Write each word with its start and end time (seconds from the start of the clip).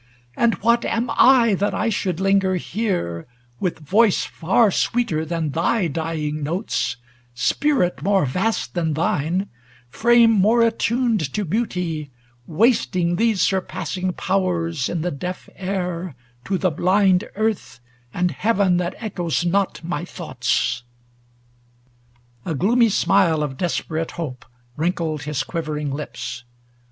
And 0.35 0.55
what 0.63 0.83
am 0.83 1.11
I 1.15 1.53
that 1.53 1.75
I 1.75 1.89
should 1.89 2.19
linger 2.19 2.55
here, 2.55 3.27
With 3.59 3.77
voice 3.77 4.25
far 4.25 4.71
sweeter 4.71 5.23
than 5.25 5.51
thy 5.51 5.87
dying 5.89 6.41
notes, 6.41 6.97
Spirit 7.35 8.01
more 8.01 8.25
vast 8.25 8.73
than 8.73 8.93
thine, 8.95 9.47
frame 9.89 10.31
more 10.31 10.63
attuned 10.63 11.31
To 11.35 11.45
beauty, 11.45 12.09
wasting 12.47 13.17
these 13.17 13.43
surpassing 13.43 14.11
powers 14.13 14.89
(n 14.89 15.01
the 15.01 15.11
deaf 15.11 15.47
air, 15.55 16.15
to 16.45 16.57
the 16.57 16.71
blind 16.71 17.25
earth, 17.35 17.79
and 18.11 18.33
beavea 18.41 18.79
That 18.79 18.95
echoes 18.97 19.45
not 19.45 19.83
my 19.83 20.03
thoughts?' 20.03 20.81
A 22.47 22.55
gloomy 22.55 22.89
smile 22.89 23.35
290 23.35 23.51
Of 23.53 23.57
desperate 23.59 24.11
hope 24.13 24.45
wrinkled 24.75 25.21
his 25.25 25.43
quivering 25.43 25.91
lijjs. 25.91 26.41